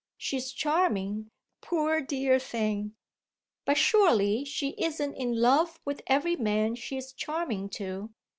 She's 0.17 0.51
charming, 0.51 1.29
poor 1.61 2.01
dear 2.01 2.39
thing." 2.39 2.95
"But 3.65 3.77
surely 3.77 4.43
she 4.45 4.69
isn't 4.79 5.13
in 5.13 5.39
love 5.39 5.79
with 5.85 6.01
every 6.07 6.35
man 6.35 6.73
she's 6.73 7.11
charming 7.13 7.69
to." 7.77 8.09